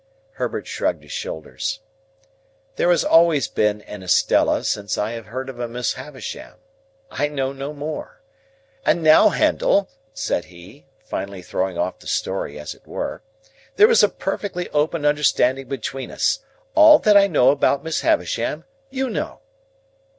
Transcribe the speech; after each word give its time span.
Herbert 0.31 0.65
shrugged 0.65 1.03
his 1.03 1.11
shoulders. 1.11 1.79
"There 2.75 2.89
has 2.89 3.05
always 3.05 3.47
been 3.47 3.81
an 3.81 4.01
Estella, 4.01 4.63
since 4.63 4.97
I 4.97 5.11
have 5.11 5.27
heard 5.27 5.47
of 5.47 5.59
a 5.59 5.67
Miss 5.67 5.93
Havisham. 5.93 6.55
I 7.11 7.27
know 7.27 7.53
no 7.53 7.71
more. 7.71 8.19
And 8.83 9.03
now, 9.03 9.29
Handel," 9.29 9.91
said 10.11 10.45
he, 10.45 10.87
finally 11.05 11.43
throwing 11.43 11.77
off 11.77 11.99
the 11.99 12.07
story 12.07 12.59
as 12.59 12.73
it 12.73 12.87
were, 12.87 13.21
"there 13.75 13.91
is 13.91 14.01
a 14.01 14.09
perfectly 14.09 14.71
open 14.71 15.05
understanding 15.05 15.67
between 15.67 16.09
us. 16.09 16.39
All 16.73 16.97
that 16.97 17.15
I 17.15 17.27
know 17.27 17.51
about 17.51 17.83
Miss 17.83 18.01
Havisham, 18.01 18.63
you 18.89 19.07
know." 19.07 19.41